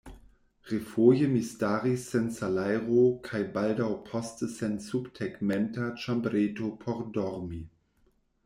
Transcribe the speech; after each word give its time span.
Refoje 0.69 1.27
mi 1.33 1.41
staris 1.49 2.05
sen 2.13 2.31
salajro, 2.37 3.03
kaj 3.27 3.41
baldaŭ 3.59 3.91
poste 4.09 4.49
sen 4.57 4.75
subtegmenta 4.87 5.91
ĉambreto 6.05 6.73
por 6.87 7.05
dormi. 7.21 7.63